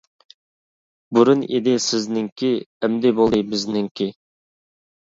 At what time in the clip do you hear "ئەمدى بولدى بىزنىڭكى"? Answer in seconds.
2.81-4.15